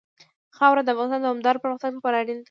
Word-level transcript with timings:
خاوره 0.57 0.81
د 0.83 0.87
افغانستان 0.93 1.19
د 1.21 1.25
دوامداره 1.25 1.61
پرمختګ 1.63 1.91
لپاره 1.95 2.15
اړین 2.21 2.35
دي. 2.37 2.39